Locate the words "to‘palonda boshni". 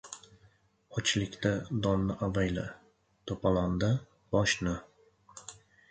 3.29-4.77